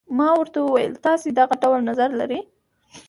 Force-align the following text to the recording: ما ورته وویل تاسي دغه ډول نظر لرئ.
ما 0.17 0.27
ورته 0.39 0.57
وویل 0.61 0.93
تاسي 1.05 1.29
دغه 1.39 1.55
ډول 1.63 1.79
نظر 1.89 2.09
لرئ. 2.19 2.39